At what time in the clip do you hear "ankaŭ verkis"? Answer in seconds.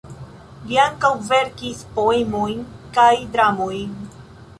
0.83-1.83